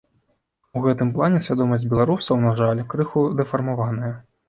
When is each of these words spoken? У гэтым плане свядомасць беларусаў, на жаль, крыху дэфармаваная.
У 0.79 0.81
гэтым 0.85 1.11
плане 1.19 1.43
свядомасць 1.49 1.87
беларусаў, 1.93 2.43
на 2.49 2.57
жаль, 2.63 2.85
крыху 2.95 3.27
дэфармаваная. 3.43 4.15